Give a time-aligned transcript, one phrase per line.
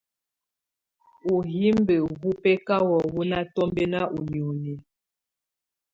[1.33, 4.73] Uhimbǝ́ wɔ́ bɛ́káhɔ wɔ́ ná tɔmbɛ́na ú nìóni.